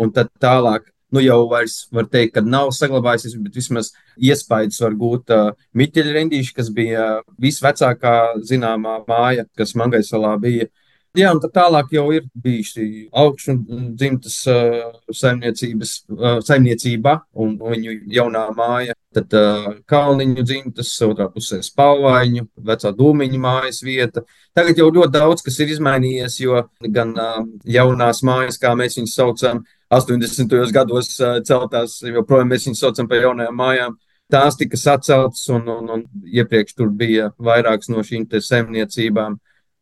Un 0.05 0.12
tad 0.13 0.29
tālāk 0.39 0.86
nu 1.12 1.24
jau 1.24 1.39
vairs 1.51 1.86
var 1.91 2.08
teikt, 2.12 2.34
ka 2.36 2.44
nav 2.46 2.72
saglabājusies, 2.75 3.36
bet 3.44 3.58
vismaz 3.60 3.91
iespējas 4.18 4.80
var 4.84 4.96
gūt 5.00 5.34
uh, 5.36 5.51
Miķeļa 5.77 6.15
rendīša, 6.18 6.56
kas 6.58 6.72
bija 6.75 7.08
visvecākā 7.41 8.15
zināmā 8.48 9.01
māja, 9.10 9.48
kas 9.60 9.75
Mangaisalā 9.80 10.36
bija. 10.41 10.70
Jā, 11.12 11.34
un 11.36 11.41
tā 11.44 11.50
tālāk 11.51 11.89
jau 11.91 12.06
ir 12.15 12.27
bijusi 12.39 12.86
augšu 13.20 13.58
dzimtas 14.00 14.38
uh, 14.48 14.94
saimniecības, 15.12 15.89
uh, 16.15 16.38
saimniecība 16.48 17.18
un 17.44 17.58
viņu 17.60 17.96
jaunā 18.15 18.46
māja. 18.56 18.96
Tad 19.12 19.36
uh, 19.36 19.65
Kalniņu 19.91 20.46
dzimtas, 20.48 20.94
otrā 21.03 21.27
pusē 21.34 21.60
spalvaiņu, 21.68 22.46
vecā 22.70 22.94
dūmiņu 22.96 23.41
mājas 23.44 23.82
vieta. 23.84 24.24
Tagad 24.56 24.80
jau 24.80 24.88
ļoti 24.88 25.12
daudz 25.18 25.44
kas 25.44 25.60
ir 25.60 25.75
izmainījies, 25.75 26.39
jo 26.46 26.63
gan 26.96 27.12
uh, 27.20 27.44
jaunās 27.68 28.24
mājas, 28.24 28.62
kā 28.63 28.72
mēs 28.80 28.96
viņus 29.01 29.20
saucam, 29.20 29.65
80. 29.91 30.58
gados 30.72 31.12
uh, 31.20 31.41
celtās, 31.44 32.00
joprojām 32.08 32.56
mēs 32.56 32.72
viņus 32.72 32.88
saucam 32.88 33.12
par 33.12 33.27
jaunajām 33.27 33.60
mājām. 33.60 34.00
Tās 34.32 34.56
tika 34.56 34.80
saceltas, 34.80 35.44
un, 35.51 35.68
un, 35.68 35.91
un 35.91 36.08
iepriekš 36.24 36.80
tur 36.80 36.96
bija 36.96 37.34
vairākas 37.36 37.91
no 37.91 38.00
šīm 38.00 38.30
saimniecībām. 38.32 39.41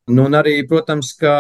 Nu, 0.10 0.26
un 0.26 0.38
arī, 0.38 0.58
protams, 0.68 1.14
ka 1.18 1.32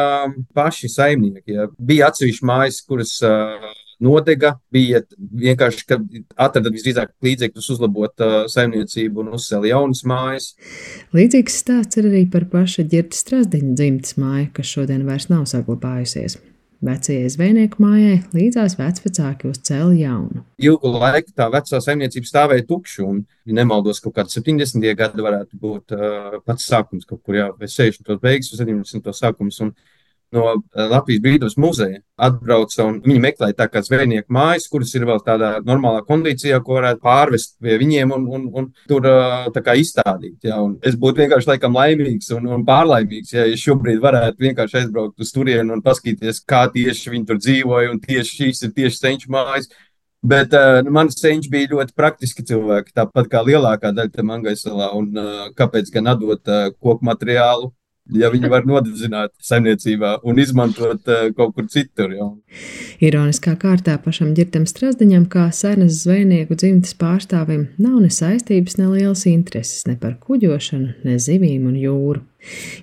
paši 0.55 0.89
saimnieki 0.93 1.55
ja, 1.57 1.67
bija 1.77 2.09
atsevišķi 2.11 2.45
mājas, 2.45 2.81
kuras 2.85 3.15
uh, 3.25 3.69
nodega, 4.03 4.53
bija 4.73 5.01
vienkārši, 5.17 5.85
ka 5.89 5.99
atrada 6.39 6.71
visdrīzāk 6.73 7.15
līdzekļus 7.25 7.71
uzlabot 7.75 8.25
uh, 8.25 8.35
saimniecību 8.51 9.25
un 9.25 9.33
uzcēla 9.39 9.73
jaunas 9.73 10.05
mājas. 10.07 10.51
Līdzīgs 11.15 11.59
stāsts 11.63 11.99
ir 11.99 12.11
arī 12.11 12.23
par 12.31 12.47
paša 12.51 12.87
ģirta 12.93 13.19
Strasdiņa 13.19 13.75
dzimtas 13.79 14.15
māju, 14.21 14.51
kas 14.55 14.77
šodien 14.77 15.05
vairs 15.09 15.29
nav 15.33 15.47
saglabājusies. 15.51 16.39
Vecajai 16.79 17.27
zvejnieku 17.27 17.81
mājai 17.83 18.19
līdzās 18.31 18.77
vecvecāki 18.79 19.49
uzcēla 19.49 19.91
jaunu. 19.99 20.43
Ilgu 20.63 20.91
laiku 20.93 21.33
tā 21.35 21.49
vecā 21.51 21.81
saimniecība 21.83 22.29
stāvēja 22.29 22.63
tukša, 22.69 23.03
un, 23.03 23.17
ja 23.43 23.57
nemaldos, 23.57 23.99
kaut 23.99 24.15
kādi 24.15 24.31
70. 24.37 24.87
gadi 24.95 25.25
varētu 25.25 25.59
būt 25.59 25.95
uh, 25.97 26.37
pats 26.47 26.69
sākums, 26.71 27.03
kaut 27.09 27.19
kur 27.27 27.35
jau 27.35 27.49
60. 27.59 28.15
beigas, 28.23 28.53
70. 28.55 29.11
sākums. 29.17 29.59
Un, 29.65 29.73
no 30.35 30.45
eh, 30.53 30.85
Latvijas 30.89 31.21
Brīvības 31.23 31.57
muzeja 31.61 32.01
atbrauca 32.19 32.85
un 32.85 32.99
viņi 33.05 33.21
meklēja 33.23 33.55
tā 33.61 33.67
kā 33.71 33.81
zvejnieku 33.85 34.33
mājas, 34.35 34.67
kuras 34.71 34.91
ir 34.97 35.05
vēl 35.07 35.21
tādā 35.25 35.51
normālā 35.65 36.03
kondīcijā, 36.07 36.59
ko 36.65 36.77
varētu 36.77 37.03
pārvest 37.05 37.55
pie 37.63 37.77
viņiem 37.81 38.13
un, 38.15 38.27
un, 38.37 38.47
un 38.61 38.69
tur 38.89 39.07
eh, 39.09 39.49
tā 39.55 39.63
kā 39.65 39.75
izstādīt. 39.79 40.37
Ja? 40.45 40.59
Un 40.63 40.77
es 40.85 40.97
būtu 40.99 41.23
vienkārši 41.23 41.53
laikam 41.53 41.77
laimīgs 41.79 42.31
un, 42.37 42.49
un 42.57 42.65
pārlaimīgs, 42.67 43.35
ja 43.35 43.47
es 43.49 43.63
šobrīd 43.65 44.01
varētu 44.03 44.49
vienkārši 44.49 44.83
aizbraukt 44.83 45.23
uz 45.23 45.33
turieni 45.35 45.75
un 45.75 45.83
paskatīties, 45.85 46.43
kā 46.49 46.65
tieši 46.73 47.15
viņi 47.15 47.29
tur 47.29 47.41
dzīvoja 47.41 47.93
un 47.93 48.01
tieši 48.03 48.41
šīs 48.43 48.65
ir 48.67 48.75
tieši 48.77 49.01
senču 49.01 49.31
mājas. 49.33 49.71
Bet 50.19 50.51
uh, 50.51 50.81
nu, 50.83 50.91
mans 50.91 51.15
senčs 51.15 51.47
bija 51.47 51.69
ļoti 51.71 51.93
praktiski 51.95 52.43
cilvēki, 52.43 52.91
tāpat 52.91 53.29
kā 53.31 53.39
lielākā 53.47 53.93
daļa 53.95 54.25
Mangaisalā. 54.27 54.89
Un, 54.97 55.13
uh, 55.15 55.45
kāpēc 55.55 55.87
gan 55.93 56.11
atdot 56.11 56.51
uh, 56.51 56.73
koku 56.75 57.07
materiālu 57.07 57.69
ja 58.15 58.29
viņi 58.33 58.49
var 58.51 58.65
nodedzināt 58.67 59.33
saimniecībā 59.43 60.19
un 60.27 60.39
izmantot 60.41 61.09
uh, 61.09 61.27
kaut 61.37 61.55
kur 61.57 61.67
citur. 61.71 62.13
Jau. 62.15 62.29
Ironiskā 63.03 63.55
kārtā 63.59 63.97
pašam 64.03 64.33
ģirtam 64.37 64.65
Strasdiņam, 64.69 65.27
kā 65.31 65.49
senas 65.55 66.01
zvejnieku 66.03 66.57
dzimtas 66.59 66.95
pārstāvim, 66.99 67.67
nav 67.81 67.99
ne 68.03 68.09
saistības, 68.13 68.79
ne 68.79 68.89
lielas 68.93 69.25
intereses 69.29 69.85
ne 69.89 69.95
par 69.99 70.17
kuģošanu, 70.23 70.95
ne 71.05 71.19
zivīm 71.21 71.69
un 71.69 71.77
jūru. 71.79 72.25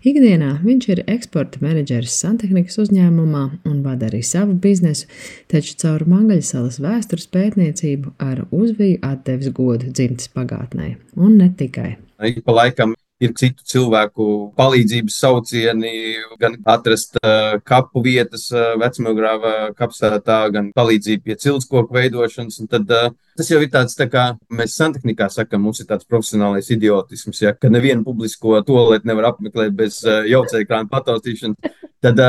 Ikdienā 0.04 0.58
viņš 0.60 0.88
ir 0.92 1.00
eksporta 1.08 1.62
menedžeris 1.62 2.18
santehnikas 2.20 2.76
uzņēmumā 2.82 3.44
un 3.64 3.78
vada 3.84 4.10
arī 4.10 4.20
savu 4.26 4.52
biznesu, 4.60 5.08
taču 5.48 5.78
caur 5.80 6.04
Mangaļsalas 6.12 6.76
vēstures 6.84 7.30
pētniecību 7.32 8.12
ar 8.20 8.44
uzviju 8.50 9.00
atdevis 9.06 9.54
godu 9.56 9.88
dzimtas 9.88 10.28
pagātnē, 10.36 10.92
un 11.16 11.38
ne 11.40 11.48
tikai. 11.56 11.96
Ik 12.20 12.44
pa 12.44 12.52
laikam 12.60 12.92
ir 13.22 13.32
citu 13.38 13.64
cilvēku 13.64 14.26
palīdzības 14.58 15.16
saucieni, 15.22 15.92
gan 16.40 16.58
atrast 16.68 17.16
uh, 17.22 17.56
kapu 17.64 18.02
vietas 18.04 18.48
uh, 18.52 18.74
vecmogrāva 18.80 19.70
kapsētā, 19.76 20.40
gan 20.52 20.68
palīdzību 20.76 21.24
pie 21.24 21.36
ciltskoku 21.40 21.96
veidošanas. 21.96 22.60
Tad, 22.72 22.92
uh, 22.92 23.14
tas 23.38 23.50
jau 23.52 23.60
ir 23.64 23.70
tāds, 23.72 23.96
tā 23.96 24.08
kā 24.12 24.26
mēs 24.52 24.76
santehnikā 24.76 25.30
sakam, 25.32 25.64
mums 25.64 25.80
ir 25.80 25.88
tāds 25.88 26.08
profesionālais 26.08 26.68
idiotisms, 26.76 27.40
ja, 27.44 27.54
ka 27.56 27.72
nevienu 27.72 28.04
publisko 28.04 28.60
toaletu 28.66 29.08
nevar 29.08 29.30
apmeklēt 29.32 29.72
bez 29.76 30.02
jaucēkrāna 30.04 30.90
pataustīšanas. 30.92 31.80
Tad 32.04 32.20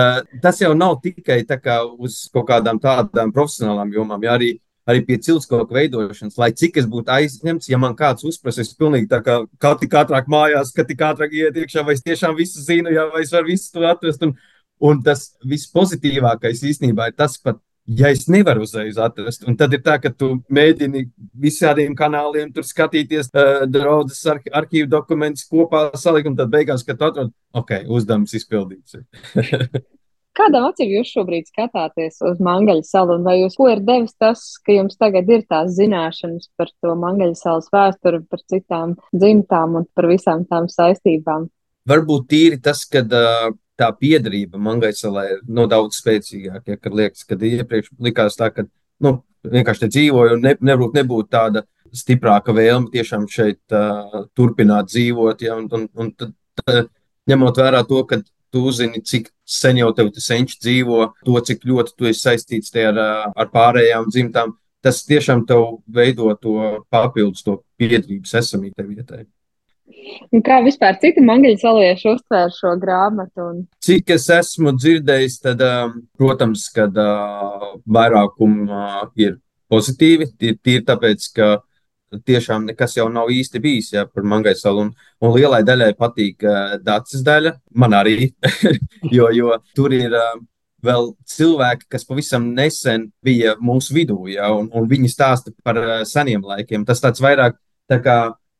tas 0.41 0.61
jau 0.61 0.71
nav 0.73 0.95
tikai 1.03 1.41
kā 1.59 1.81
uz 1.99 2.23
kaut 2.33 2.47
kādām 2.47 2.79
tādām 2.81 3.33
profesionālām 3.35 3.91
jomām, 3.93 4.23
ja 4.23 4.37
arī 4.39 4.55
arī 4.87 5.03
pie 5.07 5.17
ciltskoku 5.23 5.75
veidošanas, 5.75 6.37
lai 6.39 6.51
cik 6.55 6.79
es 6.81 6.87
būtu 6.89 7.11
aizņemts, 7.11 7.69
ja 7.71 7.79
man 7.81 7.95
kāds 7.97 8.25
uzprasa, 8.27 8.63
es 8.63 8.73
pilnīgi 8.77 9.09
tā 9.11 9.19
kā, 9.25 9.39
tik 9.81 9.95
ātrāk 9.99 10.29
mājās, 10.31 10.73
ka 10.75 10.87
tik 10.87 11.03
ātrāk 11.09 11.35
iet 11.35 11.59
iekšā, 11.59 11.83
vai 11.85 11.97
es 11.97 12.05
tiešām 12.05 12.35
visu 12.37 12.63
zinu, 12.63 12.93
jā, 12.95 13.07
vai 13.13 13.23
es 13.25 13.33
varu 13.35 13.51
visu 13.51 13.71
to 13.73 13.87
atrast. 13.87 14.23
Un, 14.23 14.35
un 14.79 15.01
tas 15.03 15.31
vispozitīvākais 15.47 16.63
īstenībā 16.71 17.09
ir 17.09 17.17
tas 17.17 17.35
pat, 17.41 17.59
ja 17.87 18.11
es 18.13 18.27
nevaru 18.31 18.63
uzreiz 18.63 18.99
atrast, 19.01 19.43
un 19.47 19.57
tad 19.59 19.75
ir 19.75 19.83
tā, 19.83 19.97
ka 20.03 20.11
tu 20.13 20.37
mēģini 20.53 21.05
visādiem 21.39 21.95
kanāliem 21.97 22.51
tur 22.55 22.67
skatīties, 22.67 23.31
uh, 23.33 23.65
draudzes 23.71 24.23
ar, 24.31 24.41
arhīvu 24.61 24.89
dokumentus 24.91 25.47
kopā 25.51 25.89
salikt, 25.99 26.31
un 26.31 26.39
tad 26.39 26.51
beigās, 26.53 26.85
kad 26.87 26.99
tu 26.99 27.11
atrod, 27.11 27.35
ok, 27.55 27.79
uzdevums 27.87 28.35
izpildīts. 28.39 28.99
Kādām 30.37 30.67
acīm 30.67 30.91
jūs 30.93 31.09
šobrīd 31.15 31.47
skatāties 31.49 32.19
uz 32.27 32.41
Mangaļa 32.43 32.85
salu, 32.85 33.15
un 33.17 33.23
vai 33.25 33.39
jūs 33.39 33.55
ko 33.57 33.71
ir 33.71 33.79
devis 33.85 34.13
tas, 34.21 34.43
ka 34.61 34.75
jums 34.75 34.99
tagad 34.99 35.29
ir 35.33 35.45
tās 35.49 35.71
zināšanas 35.79 36.51
par 36.59 36.69
to 36.69 36.93
Mangaļa 37.01 37.37
salas 37.39 37.71
vēsturi, 37.73 38.21
par 38.29 38.43
citām 38.53 38.93
dzimtām 39.15 39.79
un 39.79 39.87
par 39.97 40.09
visām 40.11 40.43
tām 40.49 40.69
saistībām? 40.69 41.47
Varbūt 41.89 42.27
tīri 42.29 42.59
tas, 42.61 42.83
ka 42.85 43.01
uh, 43.01 43.47
tā 43.79 43.89
piedarība 43.97 44.61
Mangaisalē 44.61 45.25
ir 45.31 45.41
no 45.47 45.65
daudz 45.71 46.01
spēcīgāka, 46.03 46.75
ja, 46.75 46.81
kad 46.81 46.99
liekas, 47.01 47.25
kad 47.25 47.41
iepriekš 47.49 47.95
likās 48.03 48.37
tā, 48.37 48.51
ka 48.53 48.67
nu, 49.05 49.17
vienkārši 49.47 49.85
te 49.85 49.91
dzīvoju 49.95 50.37
un 50.37 50.45
ne, 50.45 50.55
nebūtu 50.69 50.99
nebūt 50.99 51.33
tāda 51.33 51.65
stiprāka 51.95 52.53
vēlme 52.53 52.91
tiešām 52.93 53.25
šeit 53.31 53.61
uh, 53.73 54.25
turpināt 54.37 54.91
dzīvot, 54.91 55.45
ja, 55.47 55.57
un, 55.57 55.69
un, 55.73 55.89
un 55.97 56.13
tad, 56.19 56.33
uh, 56.67 56.83
ņemot 57.29 57.61
vērā 57.63 57.85
to, 57.87 58.03
ka 58.09 58.21
tu 58.57 58.65
uzzini, 58.71 59.03
cik 59.05 59.29
sen 59.45 59.77
jau 59.83 59.93
tev 59.95 60.09
tas 60.15 60.27
senčs 60.31 60.57
dzīvo, 60.63 61.11
to, 61.25 61.37
cik 61.49 61.65
ļoti 61.69 61.95
tu 61.97 62.09
esi 62.09 62.25
saistīts 62.25 62.73
ar, 62.81 62.99
ar 63.37 63.53
pārējām 63.53 64.09
dzimtām. 64.09 64.57
Tas 64.81 65.01
tiešām 65.05 65.45
tev 65.49 65.81
veido 65.89 66.33
to 66.41 66.83
papildus, 66.93 67.43
to 67.45 67.59
piedrības 67.81 68.37
esamību 68.41 68.77
tai 68.77 68.85
vietai. 68.87 69.25
Un 70.31 70.43
kā 70.45 70.59
vispār 70.63 70.97
citi 71.01 71.23
mangļu 71.23 71.55
salieši 71.59 72.09
uztvēr 72.13 72.51
šo 72.53 72.73
grāmatu? 72.79 73.43
Un... 73.43 73.63
Cik 73.83 74.13
es 74.15 74.27
esmu 74.33 74.73
dzirdējis, 74.77 75.39
tad, 75.43 75.63
protams, 76.19 76.67
kad 76.75 76.95
vairākumi 77.97 78.67
uh, 78.67 79.01
ir 79.19 79.37
pozitīvi. 79.71 80.29
Tīri 80.37 80.83
tāpēc, 80.87 81.27
ka 81.35 81.49
tiešām 82.27 82.67
nekas 82.69 82.97
jau 82.97 83.07
nav 83.11 83.31
īsti 83.33 83.61
bijis 83.63 83.91
ja, 83.93 84.05
par 84.09 84.25
Mangaisalu. 84.27 84.87
Un, 84.87 84.91
un 85.23 85.33
lielai 85.35 85.63
daļai 85.67 85.93
patīk 85.99 86.45
uh, 86.45 86.77
Dācis 86.83 87.23
daļa, 87.25 87.55
man 87.75 87.95
arī, 87.97 88.31
jo, 89.15 89.31
jo 89.33 89.57
tur 89.75 89.97
ir. 89.97 90.13
Uh, 90.13 90.45
Vēl 90.87 91.07
cilvēki, 91.25 91.87
kas 91.89 92.03
pavisam 92.05 92.43
nesen 92.53 93.07
bija 93.25 93.55
mūsu 93.57 93.95
vidū, 93.95 94.27
ja, 94.29 94.51
un, 94.53 94.67
un 94.77 94.85
viņi 94.87 95.09
stāsta 95.09 95.49
par 95.65 95.79
uh, 95.81 95.93
seniem 96.05 96.45
laikiem. 96.45 96.83
Tas 96.85 97.01
tāds 97.01 97.19
vairāk 97.19 97.57
tā 97.89 97.97
kā 98.05 98.17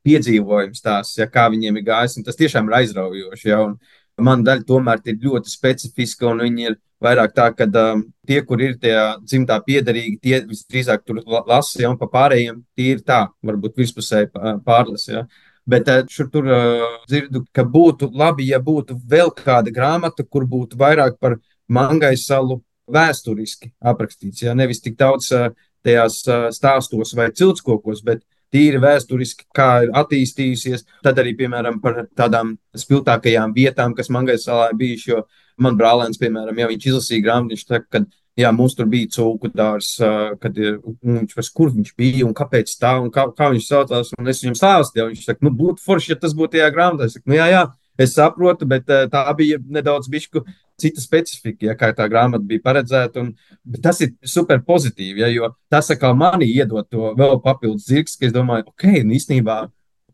piedzīvojums, 0.08 0.82
tās, 0.84 1.14
ja, 1.20 1.28
kā 1.30 1.46
viņiem 1.54 1.78
ir 1.78 1.86
gājis, 1.88 2.18
un 2.18 2.26
tas 2.28 2.40
tiešām 2.40 2.72
ir 2.72 2.80
aizraujoši. 2.80 3.52
Ja, 3.52 3.62
un, 3.68 3.78
Man 4.18 4.44
daļa 4.46 4.66
tomēr 4.66 5.02
ir 5.06 5.18
ļoti 5.22 5.52
specifiska, 5.52 6.32
un 6.32 6.42
viņi 6.42 6.70
ir 6.72 6.78
vairāk 7.04 7.34
tā, 7.38 7.52
ka 7.54 7.68
um, 7.70 8.02
tie, 8.28 8.40
kur 8.46 8.62
ir 8.64 8.78
tie 8.82 8.96
dzimtā 9.22 9.60
piederīgi, 9.66 10.18
tie 10.22 10.40
visdrīzāk 10.48 11.04
tur 11.06 11.22
lasa, 11.28 11.82
ja, 11.84 11.92
un 11.92 12.00
pa 12.00 12.10
pārējiem 12.10 12.64
ir 12.82 13.04
tā, 13.06 13.28
varbūt 13.46 13.78
virspusēji 13.78 14.32
pārlasa. 14.66 15.12
Ja. 15.12 15.26
Bet 15.70 15.92
uh, 15.92 16.02
šur 16.10 16.32
tur 16.34 16.50
uh, 16.50 16.88
dzirdu, 17.10 17.44
ka 17.54 17.66
būtu 17.68 18.10
labi, 18.18 18.48
ja 18.50 18.62
būtu 18.64 18.98
vēl 19.10 19.34
kāda 19.38 19.74
grāmata, 19.74 20.26
kur 20.26 20.48
būtu 20.50 20.80
vairāk 20.80 21.20
par 21.22 21.38
Mangai 21.68 22.16
salu 22.18 22.62
vēsturiski 22.88 23.74
aprakstīts. 23.84 24.46
Ja? 24.46 24.56
Nevis 24.58 24.82
tik 24.82 24.96
daudz 24.98 25.30
uh, 25.36 25.52
tajās 25.86 26.22
uh, 26.26 26.48
stāstos 26.56 27.14
vai 27.18 27.30
ciltskokos, 27.36 28.02
bet 28.08 28.24
tīri 28.54 28.80
vēsturiski, 28.84 29.48
kā 29.56 29.70
ir 29.86 29.92
attīstījusies. 29.98 30.86
Tad 31.06 31.20
arī, 31.22 31.34
piemēram, 31.40 31.82
par 31.84 32.06
tādām 32.18 32.56
spilgtākajām 32.78 33.56
vietām, 33.56 33.96
kas 33.98 34.12
Mangai 34.14 34.38
salā 34.42 34.72
ir 34.72 34.80
bijušas. 34.80 35.10
Jo 35.12 35.26
man 35.62 35.78
brālēns, 35.78 36.20
piemēram, 36.22 36.58
ja 36.62 36.70
viņš 36.70 36.88
izlasīja 36.92 37.26
grāmatu, 37.26 37.56
viņš 37.56 37.66
saka, 37.66 37.88
ka 37.90 38.04
jā, 38.38 38.52
mums 38.54 38.76
tur 38.78 38.90
bija 38.92 39.10
cūku 39.16 39.50
dārs, 39.56 39.96
kad 40.42 40.60
viņš 40.60 41.34
vairs 41.38 41.50
kur 41.58 41.74
viņš 41.74 41.96
bija 41.98 42.28
un 42.28 42.36
kāpēc 42.38 42.76
tā 42.82 42.94
un 43.02 43.10
kā, 43.14 43.28
kā 43.38 43.50
viņš 43.56 43.72
saucās. 43.72 44.14
Un 44.20 44.30
es 44.32 44.44
viņam 44.44 44.60
stāstīju, 44.60 45.10
viņš 45.12 45.26
saka, 45.26 45.46
nu, 45.48 45.54
būtu 45.58 45.84
forši, 45.84 46.14
ja 46.14 46.22
tas 46.22 46.38
būtu 46.38 46.58
tajā 46.58 46.70
grāmatā. 46.76 47.10
Es 47.10 47.18
saku, 47.18 47.32
nu, 47.32 47.40
jā, 47.40 47.50
jā, 47.54 47.66
es 48.06 48.16
saprotu, 48.18 48.70
bet 48.70 48.86
tā 48.86 49.26
bija 49.40 49.60
nedaudz 49.66 50.12
bišku 50.14 50.46
cita 50.82 51.02
specifika, 51.02 51.66
ja 51.70 51.76
kā 51.78 51.92
tā 51.96 52.08
grāmata 52.12 52.46
bija 52.46 52.64
paredzēta. 52.66 53.24
Un, 53.24 53.80
tas 53.84 54.02
ir 54.06 54.14
super 54.26 54.62
pozitīvi, 54.66 55.24
ja, 55.24 55.32
jo 55.34 55.52
tas 55.72 55.90
manī 56.16 56.52
iedod 56.54 56.88
to 56.90 57.14
vēl 57.18 57.42
papildus 57.44 57.88
zirgs, 57.90 58.16
ka 58.18 58.28
es 58.30 58.36
domāju, 58.36 58.68
ok, 58.74 58.86
īstenībā 59.18 59.66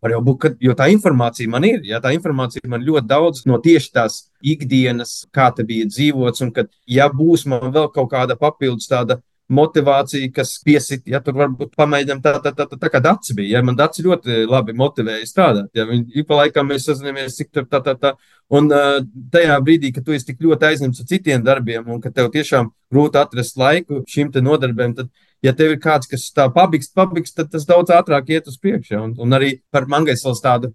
būt, 0.03 0.37
ka, 0.39 0.49
jo 0.59 0.73
tā 0.75 0.89
informācija 0.91 1.49
man 1.49 1.63
ir, 1.63 1.83
ja 1.87 1.99
tā 2.03 2.13
informācija 2.13 2.67
man 2.67 2.83
ļoti 2.83 3.07
daudz 3.07 3.45
no 3.45 3.57
tieši 3.57 3.91
tās 3.93 4.29
ikdienas, 4.41 5.25
kā 5.31 5.51
te 5.55 5.63
bija 5.63 5.85
dzīvots, 5.87 6.41
un 6.43 6.51
ka, 6.51 6.65
ja 6.87 7.07
būs 7.09 7.45
man 7.47 7.71
vēl 7.71 7.91
kaut 7.93 8.11
kāda 8.11 8.35
papildus 8.35 8.87
tāda 8.87 9.21
motivācija, 9.53 10.29
kas 10.35 10.55
piesit, 10.65 11.05
ja 11.09 11.21
tur 11.23 11.37
varbūt 11.39 11.73
pamēģinām 11.79 12.21
tā, 12.23 12.35
tā, 12.43 12.51
tā, 12.55 12.67
tā, 12.69 12.77
tā 12.81 12.89
kā 12.91 13.01
dats 13.03 13.33
bija. 13.37 13.57
Ja 13.57 13.63
man 13.65 13.77
dats 13.79 14.01
ļoti 14.03 14.43
labi 14.49 14.75
motivēja 14.77 15.27
strādāt, 15.29 15.69
ja 15.77 15.85
ik 15.93 16.27
pa 16.29 16.41
laikam 16.41 16.69
mēs 16.71 16.87
sazināmies, 16.89 17.37
cik 17.39 17.51
tur 17.53 17.67
tā, 17.69 17.83
tā, 17.85 17.95
tā. 17.99 18.13
Un 18.53 18.67
uh, 18.73 18.99
tajā 19.33 19.55
brīdī, 19.65 19.93
kad 19.95 20.05
tu 20.05 20.13
esi 20.13 20.27
tik 20.29 20.43
ļoti 20.43 20.67
aizņemts 20.69 21.01
ar 21.01 21.09
citiem 21.09 21.45
darbiem 21.45 21.87
un 21.89 22.01
ka 22.03 22.11
tev 22.13 22.29
tiešām 22.33 22.69
grūti 22.93 23.21
atrast 23.21 23.57
laiku 23.57 24.03
šim 24.09 24.33
te 24.33 24.43
nodarbēm, 24.43 24.93
tad 24.99 25.09
ja 25.43 25.55
tev 25.57 25.73
ir 25.73 25.81
kāds, 25.83 26.09
kas 26.11 26.27
tā 26.35 26.49
pabikst, 26.53 26.93
pabikst, 26.97 27.35
tad 27.39 27.51
tas 27.53 27.65
daudz 27.69 27.93
ātrāk 27.95 28.29
iet 28.35 28.47
uz 28.51 28.59
priekšu. 28.61 28.99
Un, 28.99 29.15
un 29.19 29.37
arī 29.39 29.55
par 29.73 29.87
Mangaislas 29.91 30.43
tādu 30.43 30.73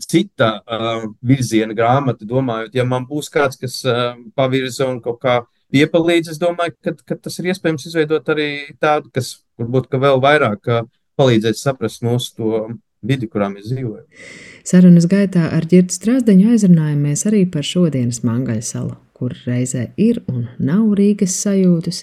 cita 0.00 0.58
uh, 0.64 1.08
virziena 1.22 1.74
grāmatu 1.76 2.26
domājot, 2.28 2.74
ja 2.74 2.84
man 2.88 3.06
būs 3.08 3.30
kāds, 3.32 3.58
kas 3.60 3.80
uh, 3.86 4.14
pavirza 4.36 4.88
un 4.88 5.00
kaut 5.04 5.20
kā 5.22 5.40
piepalīdz, 5.74 6.34
es 6.34 6.40
domāju, 6.42 6.76
ka, 6.84 6.94
ka 7.04 7.18
tas 7.26 7.38
ir 7.40 7.50
iespējams 7.52 7.88
izveidot 7.90 8.34
arī 8.34 8.48
tādu, 8.82 9.10
kas 9.14 9.36
varbūt 9.60 9.90
ka 9.92 10.00
vēl 10.02 10.22
vairāk 10.24 10.72
palīdzēs 11.18 11.62
saprast 11.66 12.04
mūsu 12.06 12.34
to 12.38 12.66
vidi, 13.04 13.28
kurā 13.30 13.50
mēs 13.52 13.68
dzīvojam. 13.70 14.06
Sarunas 14.64 15.08
gaitā 15.10 15.50
ar 15.52 15.66
Girtu 15.70 15.94
Strasdeņu 15.94 16.54
aizrunājamies 16.54 17.26
arī 17.28 17.44
par 17.50 17.66
šodienas 17.68 18.24
Mangaļu 18.24 18.64
salu 18.64 18.94
kur 19.14 19.34
reizē 19.46 19.84
ir 20.00 20.18
un 20.30 20.48
nav 20.58 20.94
Rīgas 20.98 21.36
sajūtas, 21.44 22.00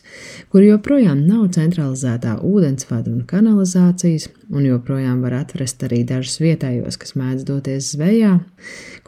kur 0.52 0.64
joprojām 0.64 1.26
nav 1.28 1.50
centralizētā 1.58 2.38
ūdensvada 2.48 3.12
un 3.12 3.26
kanalizācijas, 3.28 4.30
un 4.52 4.68
joprojām 4.68 5.20
var 5.26 5.36
atrast 5.42 5.84
arī 5.88 6.02
dažus 6.08 6.40
vietējos, 6.44 6.98
kas 7.02 7.16
mēdz 7.20 7.44
doties 7.50 7.92
zvejā, 7.96 8.38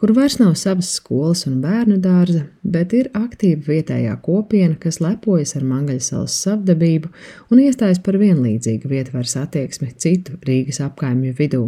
kur 0.00 0.12
vairs 0.16 0.36
nav 0.42 0.52
savas 0.60 0.92
skolas 0.98 1.46
un 1.48 1.62
bērnu 1.64 1.96
dārza, 2.04 2.44
bet 2.62 2.92
ir 2.96 3.08
aktīva 3.16 3.64
vietējā 3.72 4.18
kopiena, 4.24 4.76
kas 4.80 5.00
lepojas 5.04 5.56
ar 5.56 5.64
Mangaļsalas 5.68 6.36
savdabību 6.44 7.12
un 7.50 7.64
iestājas 7.64 8.04
par 8.04 8.20
vienlīdzīgu 8.20 8.92
vietvaras 8.92 9.38
attieksmi 9.40 9.94
citu 9.96 10.36
Rīgas 10.44 10.84
apkaimju 10.84 11.34
vidū. 11.40 11.64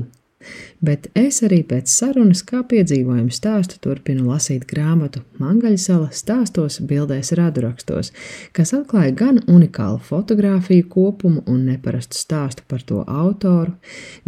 Bet 0.84 1.06
es 1.16 1.38
arī 1.46 1.62
pēc 1.64 1.88
sarunas, 1.88 2.42
kā 2.44 2.60
piedzīvojumu 2.68 3.32
stāstu, 3.32 3.78
turpinu 3.80 4.26
lasīt 4.28 4.66
grāmatu 4.68 5.22
Mangaļsala 5.40 6.10
stāstos, 6.12 6.76
bildēs, 6.84 7.32
radurakstos, 7.38 8.12
kas 8.56 8.74
atklāja 8.76 9.14
gan 9.16 9.40
unikālu 9.48 9.96
fotografiju 10.04 10.84
kopumu 10.92 11.40
un 11.48 11.62
neparastu 11.70 12.20
stāstu 12.20 12.66
par 12.68 12.84
to 12.84 13.00
autoru, 13.08 13.72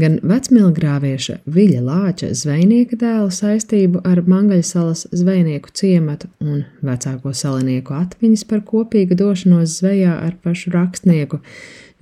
gan 0.01 0.17
vecmilgrāvieša 0.25 1.43
Viļa 1.45 1.83
Lāča 1.85 2.31
zvejnieka 2.33 2.97
dēla 3.03 3.29
saistību 3.35 4.01
ar 4.09 4.23
Mangaļsalas 4.25 5.11
zvejnieku 5.13 5.75
ciematu 5.77 6.33
un 6.41 6.65
vecāko 6.81 7.35
salinieku 7.37 7.93
atmiņas 7.99 8.47
par 8.49 8.65
kopīgu 8.65 9.21
došanos 9.21 9.77
zvejā 9.83 10.17
ar 10.25 10.41
pašu 10.41 10.73
rakstnieku 10.73 11.43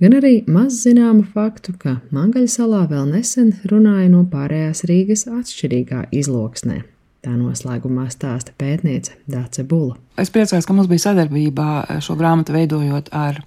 gan 0.01 0.17
arī 0.19 0.41
maz 0.47 0.81
zināmu 0.83 1.25
faktu, 1.33 1.73
ka 1.81 1.97
Mangaļsalā 2.15 2.83
vēl 2.91 3.09
nesen 3.15 3.53
runāja 3.71 4.11
no 4.13 4.25
pārējās 4.31 4.85
Rīgas 4.89 5.27
atšķirīgā 5.31 6.07
izloksnē. 6.11 6.83
Tā 7.27 7.33
noslēgumā 7.35 8.05
stāsta 8.07 8.53
pētniece 8.55 9.17
Dāce 9.27 9.65
Bula. 9.67 9.97
Es 10.15 10.29
priecājos, 10.31 10.63
ka 10.63 10.71
mums 10.71 10.87
bija 10.87 11.09
sadarbība 11.09 11.97
šo 11.99 12.13
grāmatu 12.15 12.53
veidojot 12.55 13.09
ar 13.11 13.41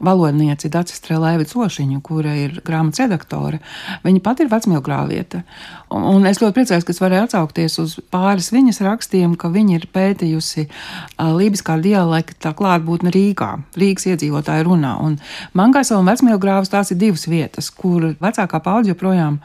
valodnieci 0.00 0.70
Dāci 0.72 0.96
Strelēvicu 0.96 1.60
Ošiņu, 1.66 1.98
kura 2.06 2.32
ir 2.40 2.54
grāmatas 2.64 3.02
redaktore. 3.02 3.58
Viņa 4.06 4.22
pati 4.24 4.46
ir 4.46 4.48
vecmilgrāvieta. 4.54 5.42
Un, 5.98 6.24
es 6.30 6.40
ļoti 6.40 6.56
priecājos, 6.56 6.86
ka 6.88 6.94
es 6.96 7.02
varēju 7.02 7.26
atsaukties 7.26 7.76
uz 7.82 7.98
pāris 8.14 8.48
viņas 8.56 8.80
rakstiem, 8.88 9.36
ka 9.36 9.52
viņa 9.52 9.76
ir 9.82 9.84
pētījusi 9.92 10.64
lībiskā 11.20 11.76
dialekta 11.84 12.54
klātbūtni 12.56 13.12
Rīgā, 13.18 13.50
Rīgas 13.76 14.08
iedzīvotāju 14.14 14.70
runā. 14.70 14.94
Un 15.04 15.20
Mangaisa 15.52 16.00
un 16.00 16.08
vecmilgrāvas 16.08 16.72
tās 16.72 16.96
ir 16.96 17.02
divas 17.04 17.28
vietas, 17.28 17.68
kur 17.68 18.14
vecākā 18.16 18.64
paudze 18.64 18.94
joprojām 18.94 19.42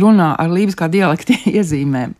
runā 0.00 0.32
ar 0.40 0.56
lībiskā 0.56 0.88
dialekta 0.88 1.36
iezīmēm. 1.58 2.16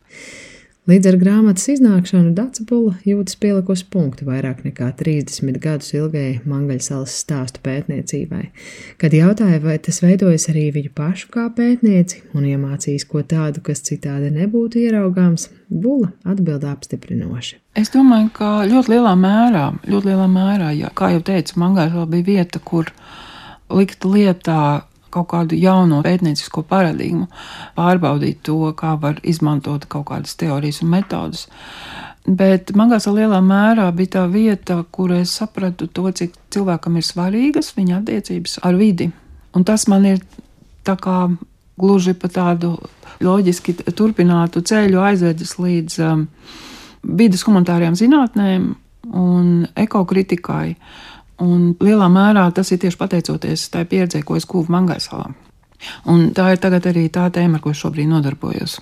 Līdz 0.91 1.13
ar 1.13 1.15
grāmatas 1.15 1.69
iznākšanu 1.71 2.33
Dācapula 2.35 2.97
jūtas 3.07 3.37
pielikusi 3.39 3.85
punktu 3.87 4.25
vairāk 4.27 4.65
nekā 4.67 4.89
30 4.99 5.61
gadus 5.63 5.93
ilgai 5.95 6.41
Mangaļsalas 6.43 7.15
stāstu 7.23 7.63
pētniecībai. 7.63 8.49
Kad 8.99 9.15
jautāja, 9.15 9.61
vai 9.63 9.77
tas 9.79 10.03
veidojas 10.03 10.49
arī 10.51 10.65
viņu 10.75 10.91
pašu 10.99 11.31
kā 11.37 11.47
pētnieci 11.55 12.25
un 12.35 12.51
iemācījis 12.51 13.07
ko 13.07 13.23
tādu, 13.23 13.63
kas 13.63 13.85
citādi 13.87 14.33
nebūtu 14.35 14.83
ieraugāms, 14.83 15.53
Bula 15.71 16.11
atbild 16.27 16.67
apstiprinoši. 16.67 17.61
Es 17.79 17.95
domāju, 17.95 18.33
ka 18.35 18.51
ļoti 18.67 18.97
lielā 18.97 19.15
mērā, 19.23 19.69
ļoti 19.87 20.11
lielā 20.11 20.27
mērā, 20.35 20.75
ja, 20.75 20.91
kā 20.91 21.15
jau 21.15 21.23
teicu, 21.31 21.63
Mangaļsala 21.63 22.11
bija 22.11 22.33
vieta, 22.33 22.59
kur 22.59 22.91
likt 23.71 24.03
lietā 24.03 24.83
kaut 25.13 25.29
kādu 25.33 25.59
jaunu 25.59 26.01
pētniecisko 26.05 26.65
paradigmu, 26.69 27.29
pārbaudīt 27.77 28.43
to, 28.47 28.59
kā 28.79 28.95
var 29.01 29.21
izmantot 29.23 29.87
kaut 29.93 30.09
kādas 30.11 30.37
teorijas 30.41 30.83
un 30.85 30.93
metodas. 30.95 31.47
Bet 32.23 32.71
Magāsa 32.79 33.11
lielā 33.11 33.41
mērā 33.43 33.89
bija 33.95 34.15
tā 34.17 34.27
vieta, 34.31 34.79
kur 34.95 35.11
es 35.17 35.35
sapratu 35.41 35.89
to, 35.91 36.07
cik 36.11 36.37
cilvēkam 36.55 37.01
ir 37.01 37.07
svarīgas 37.07 37.73
viņa 37.75 37.99
attiecības 37.99 38.61
ar 38.63 38.79
vidi. 38.79 39.11
Un 39.59 39.67
tas 39.69 39.89
man 39.91 40.07
ir 40.07 40.23
tā 40.87 40.95
kā 41.03 41.27
gluži 41.81 42.15
pa 42.15 42.31
tādu 42.31 42.77
loģiski 43.23 43.75
turpinātu 43.99 44.63
ceļu 44.67 45.03
aizvedis 45.03 45.57
līdz 45.59 45.99
um, 46.07 46.29
vidas 47.03 47.43
humanitārajām 47.47 47.99
zinātnēm 47.99 48.71
un 49.19 49.49
ekokritikai. 49.83 50.69
Uh, 50.73 51.12
Un 51.41 51.73
lielā 51.81 52.09
mērā 52.13 52.45
tas 52.55 52.71
ir 52.73 52.79
tieši 52.83 52.99
pateicoties 53.01 53.69
tai 53.73 53.87
pieredzē, 53.89 54.23
ko 54.23 54.37
es 54.37 54.47
guvu 54.47 54.73
Mangaisalā. 54.73 55.33
Un 56.13 56.31
tā 56.37 56.53
ir 56.53 56.61
tagad 56.63 56.87
arī 56.87 57.09
tā 57.11 57.27
tēma, 57.33 57.59
ar 57.59 57.65
ko 57.65 57.73
šobrīd 57.75 58.11
nodarbojos. 58.11 58.79